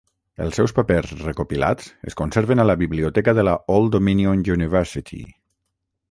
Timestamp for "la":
2.69-2.75, 3.49-3.53